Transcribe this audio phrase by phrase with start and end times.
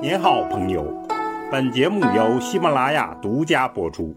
[0.00, 0.84] 您好，朋友。
[1.50, 4.16] 本节目由喜马拉雅独家播出。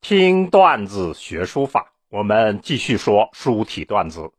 [0.00, 4.32] 听段子学书法，我们继续说书体段子。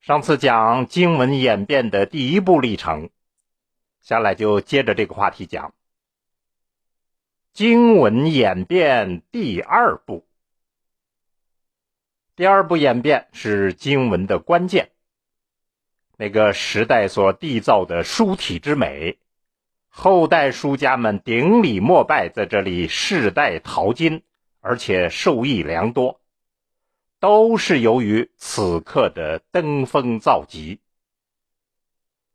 [0.00, 3.10] 上次讲经文演变的第一步历程，
[4.00, 5.74] 下来就接着这个话题讲
[7.52, 10.24] 经文演变第二步。
[12.36, 14.92] 第二步演变是经文的关键。
[16.16, 19.18] 那个时代所缔造的书体之美，
[19.88, 24.22] 后代书家们顶礼膜拜，在这里世代淘金，
[24.60, 26.22] 而且受益良多，
[27.20, 30.80] 都是由于此刻的登峰造极。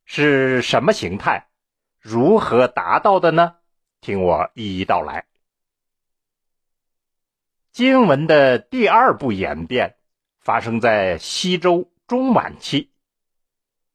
[0.06, 1.48] 是什么形态？
[2.00, 3.56] 如何达到的呢？
[4.00, 5.26] 听我一一道来。
[7.72, 9.96] 经文的第二步演变
[10.40, 12.91] 发生在西周中晚期。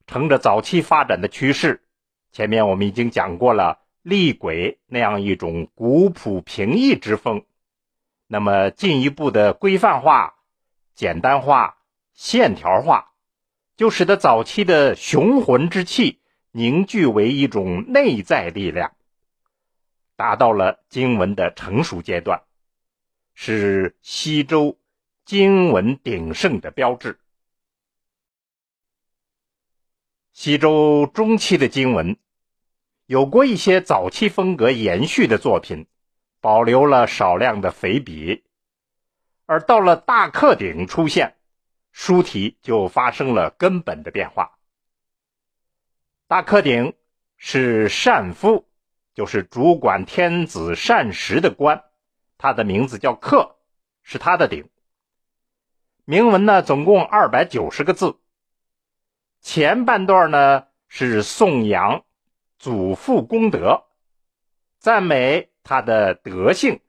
[0.07, 1.83] 乘着早期发展的趋势，
[2.33, 7.45] 前面我们已经讲过了厉鬼那样一种古朴平易之风，
[8.27, 10.37] 那么进一步的规范化、
[10.95, 11.79] 简单化、
[12.15, 13.13] 线条化，
[13.77, 16.21] 就使得早期的雄浑之气
[16.53, 18.93] 凝聚为一种内在力量，
[20.15, 22.43] 达到了经文的成熟阶段，
[23.35, 24.79] 是西周
[25.25, 27.19] 经文鼎盛的标志。
[30.39, 32.19] 西周中期的经文，
[33.07, 35.87] 有过一些早期风格延续的作品，
[36.43, 38.45] 保留了少量的肥笔，
[39.47, 41.37] 而到了大克鼎出现，
[41.91, 44.59] 书体就发生了根本的变化。
[46.29, 46.93] 大克鼎
[47.39, 48.69] 是善夫，
[49.15, 51.83] 就是主管天子膳食的官，
[52.37, 53.57] 他的名字叫克，
[54.03, 54.69] 是他的鼎。
[56.05, 58.19] 铭文呢，总共二百九十个字。
[59.57, 62.05] 前半段呢是颂扬
[62.59, 63.85] 祖父功德，
[64.79, 66.81] 赞美他的德性，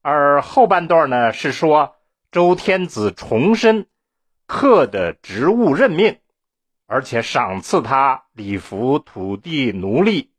[0.00, 1.96] 而后半段呢是说
[2.30, 3.88] 周天子重申
[4.46, 6.20] 克的职务任命，
[6.86, 10.30] 而且赏赐他礼服、土地、奴隶，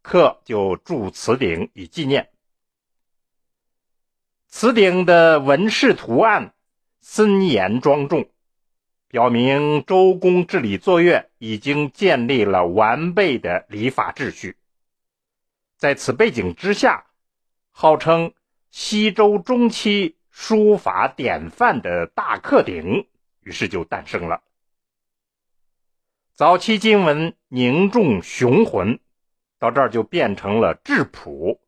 [0.00, 2.30] 克就铸此鼎以纪念。
[4.46, 6.54] 此鼎的纹饰图案
[7.02, 8.30] 森严庄重。
[9.08, 14.56] 表明周公治理作乐已经建立了完备的礼法秩序。
[15.78, 17.06] 在此背景之下，
[17.70, 18.34] 号称
[18.70, 23.06] 西周中期书法典范的大克鼎
[23.40, 24.42] 于是就诞生了。
[26.34, 29.00] 早期经文凝重雄浑，
[29.58, 31.60] 到这儿就变成了质朴，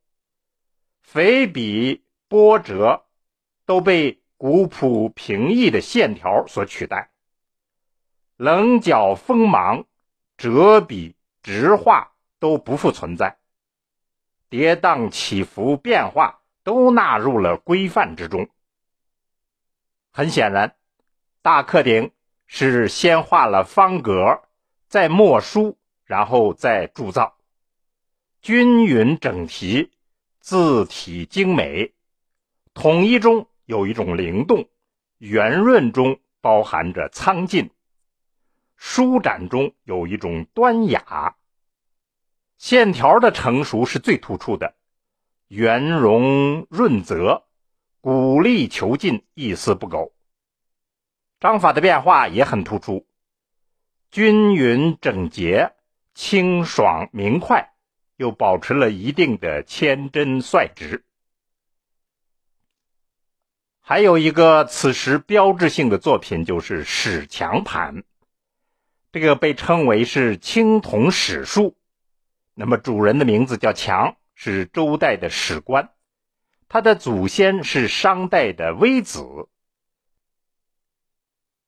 [1.01, 3.07] 肥笔波折
[3.65, 7.10] 都被古朴平易的线条所取代。
[8.43, 9.85] 棱角锋芒、
[10.39, 13.37] 折笔直画都不复存在，
[14.49, 18.49] 跌宕起伏变化都纳入了规范之中。
[20.11, 20.75] 很显然，
[21.43, 22.13] 大克鼎
[22.47, 24.41] 是先画了方格，
[24.89, 27.37] 再墨书，然后再铸造，
[28.41, 29.93] 均匀整齐，
[30.39, 31.93] 字体精美，
[32.73, 34.67] 统一中有一种灵动，
[35.19, 37.71] 圆润中包含着苍劲。
[38.83, 41.37] 舒展中有一种端雅，
[42.57, 44.75] 线条的成熟是最突出的，
[45.49, 47.45] 圆融润泽，
[48.01, 50.15] 鼓励遒劲，一丝不苟。
[51.41, 53.07] 章法的变化也很突出，
[54.11, 55.75] 均匀整洁，
[56.15, 57.75] 清爽明快，
[58.17, 61.05] 又保持了一定的谦真率直。
[63.83, 68.03] 还有一个此时标志性的作品就是史强盘。
[69.13, 71.77] 这个被称为是青铜史书，
[72.55, 75.91] 那么主人的名字叫强，是周代的史官，
[76.69, 79.49] 他的祖先是商代的微子。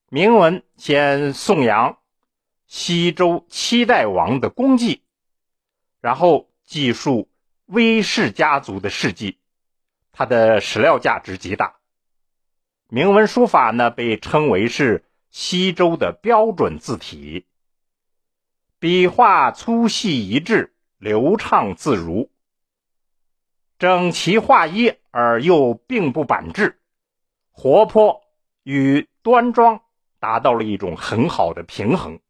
[0.08, 1.98] 铭文先颂扬
[2.68, 5.02] 西周七代王的功绩，
[6.00, 7.28] 然后记述
[7.66, 9.40] 微氏家族的事迹，
[10.12, 11.74] 它的史料价值极大。
[12.86, 15.04] 铭文书法呢，被称为是。
[15.32, 17.46] 西周的标准字体，
[18.78, 22.30] 笔画粗细一致，流畅自如，
[23.78, 26.78] 整齐划一而又并不板滞，
[27.50, 28.22] 活泼
[28.62, 29.80] 与端庄
[30.18, 32.20] 达到了一种很好的平衡。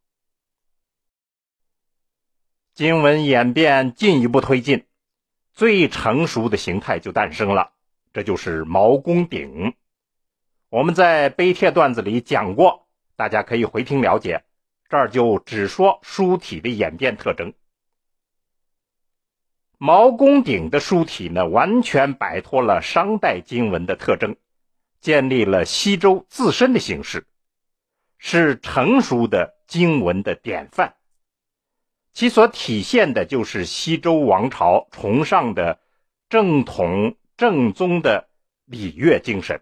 [2.73, 4.87] 经文演变进一步推进，
[5.53, 7.73] 最成熟的形态就诞生了，
[8.13, 9.75] 这就是毛公鼎。
[10.69, 12.82] 我们在碑帖段子里讲过。
[13.17, 14.45] 大家可以回听了解，
[14.89, 17.53] 这儿就只说书体的演变特征。
[19.79, 24.37] 毛公鼎的书体呢，完全摆脱了商代经文的特征，
[25.01, 27.27] 建立了西周自身的形式，
[28.19, 30.95] 是成熟的经文的典范。
[32.13, 35.81] 其所体现的就是西周王朝崇尚的
[36.29, 38.29] 正统正宗的
[38.67, 39.61] 礼乐精神。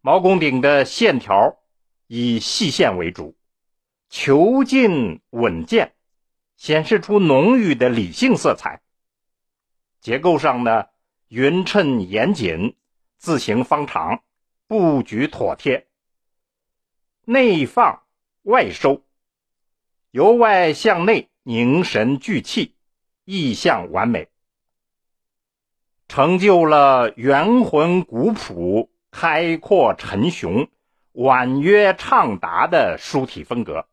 [0.00, 1.58] 毛公鼎的线条
[2.06, 3.36] 以细线为主，
[4.10, 5.94] 遒劲稳健。
[6.56, 8.82] 显示出浓郁的理性色彩。
[10.00, 10.86] 结构上呢，
[11.28, 12.74] 匀称严谨，
[13.16, 14.24] 字形方长，
[14.66, 15.86] 布局妥帖。
[17.24, 18.02] 内放
[18.42, 19.04] 外收，
[20.10, 22.74] 由外向内凝神聚气，
[23.24, 24.28] 意象完美，
[26.08, 30.68] 成就了圆浑古朴、开阔沉雄、
[31.12, 33.86] 婉约畅达的书体风格。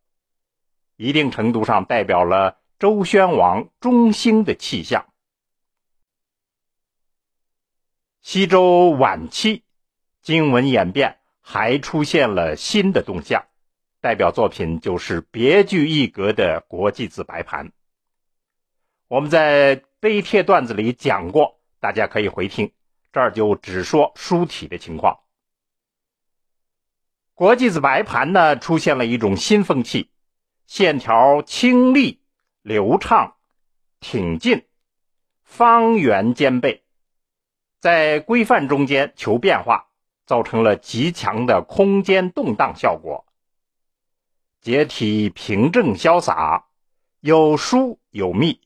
[0.98, 5.06] 一定程度上代表了周宣王中兴的气象。
[8.22, 9.64] 西周晚期，
[10.22, 13.46] 经文演变还出现了新的动向，
[14.02, 17.72] 代表作品就是别具一格的国际字白盘。
[19.08, 22.72] 我们在碑帖段子里讲过，大家可以回听，
[23.16, 25.22] 这儿就只说书体的情况。
[27.34, 30.12] 国际字白盘呢，出现了一种新风气。
[30.68, 32.22] 线条清丽、
[32.62, 33.38] 流畅、
[34.02, 34.66] 挺进、
[35.46, 36.84] 方圆兼备，
[37.80, 39.88] 在规范中间求变化，
[40.26, 43.26] 造成了极强的空间动荡效果。
[44.60, 46.66] 结体平正潇洒，
[47.22, 48.60] 有疏有密，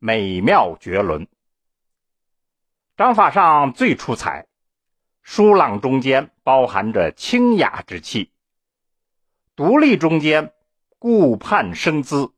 [0.00, 1.28] 美妙绝伦。
[2.96, 4.46] 章法上最出彩，
[5.24, 8.30] 疏朗中间包含着清雅之气，
[9.56, 10.52] 独立中间。
[11.00, 12.32] 顾盼生姿，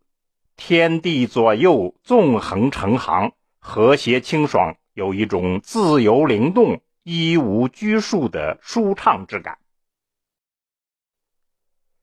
[0.56, 9.58] 天地左右纵横成行，和谐清爽，有一种自由灵动、一无拘束的舒畅之感。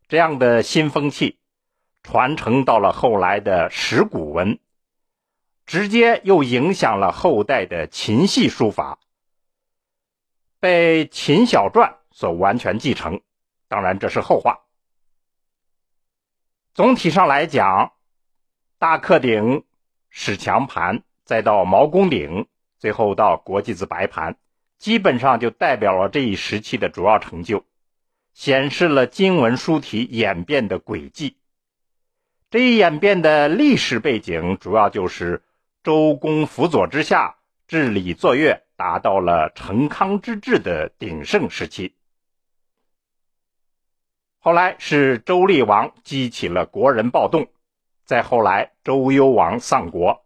[0.07, 1.37] 这样的新风气
[2.01, 4.57] 传承到了后来的石鼓文，
[5.65, 8.99] 直接又影响了后代的秦系书法，
[10.59, 13.21] 被秦小篆所完全继承。
[13.67, 14.59] 当然，这是后话。
[16.73, 17.93] 总体上来讲，
[18.77, 19.63] 大克鼎、
[20.09, 24.35] 史强盘，再到毛公鼎，最后到国际字白盘，
[24.77, 27.63] 基本上就代表了这一时期的主要成就，
[28.33, 31.37] 显示了金文书体演变的轨迹。
[32.51, 35.41] 这一演变的历史背景，主要就是
[35.83, 37.35] 周公辅佐之下，
[37.67, 41.93] 治理作乐达到了成康之治的鼎盛时期。
[44.39, 47.49] 后来是周厉王激起了国人暴动，
[48.05, 50.25] 再后来周幽王丧国，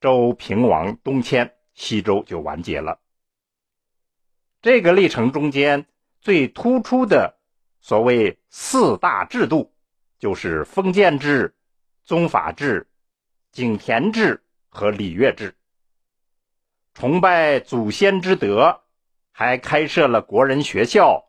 [0.00, 2.98] 周平王东迁，西周就完结了。
[4.62, 5.84] 这个历程中间
[6.22, 7.36] 最突出的
[7.82, 9.74] 所谓四大制度，
[10.18, 11.54] 就是封建制、
[12.02, 12.88] 宗法制、
[13.52, 14.42] 井田制
[14.76, 15.56] 和礼乐制。
[16.92, 18.82] 崇拜祖先之德，
[19.32, 21.24] 还开设了国人学校，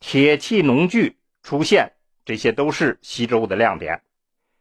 [0.00, 1.18] 铁器农具。
[1.42, 1.92] 出现，
[2.24, 4.02] 这些都是西周的亮点，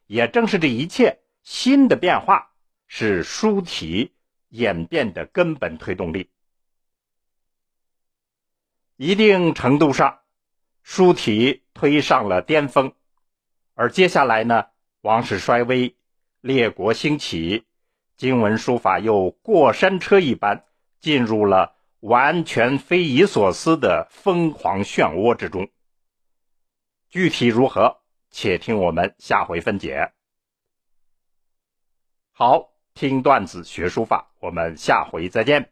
[0.08, 2.52] 也正是这一切新的变化，
[2.88, 4.14] 是书体
[4.48, 6.30] 演变的根本推动力。
[8.96, 10.20] 一定程度上，
[10.84, 12.94] 书体推上了巅峰，
[13.76, 14.68] 而接下来呢，
[15.02, 15.96] 王室衰微，
[16.40, 17.66] 列国兴起，
[18.20, 20.66] 经文书法又过山车一般
[21.00, 25.70] 进入了完全匪夷所思的疯狂漩涡之中。
[27.08, 30.12] 具体如何，且听我们下回分解。
[32.34, 35.72] 好，听段子学书法，我们下回再见。